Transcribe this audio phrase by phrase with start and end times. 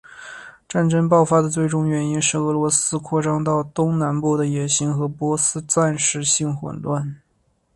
[0.67, 7.21] 战争爆发的最终原因是俄罗斯扩张到东南部的野心和波斯的暂时性混乱。